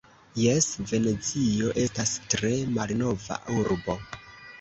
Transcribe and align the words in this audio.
Jes, 0.43 0.67
Venezio 0.91 1.73
estas 1.81 2.13
tre 2.31 2.49
malnova 2.79 3.39
urbo. 3.61 3.99